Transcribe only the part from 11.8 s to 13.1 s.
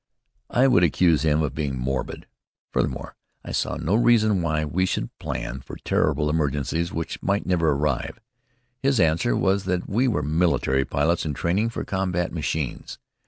combat machines.